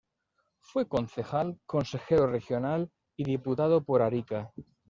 Fue 0.61 0.87
concejal, 0.89 1.59
consejero 1.67 2.25
regional 2.25 2.91
y 3.15 3.23
diputado 3.23 3.83
por 3.83 4.01
Arica. 4.01 4.51